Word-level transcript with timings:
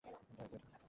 দয়া 0.05 0.17
করে, 0.17 0.33
থামো। 0.37 0.71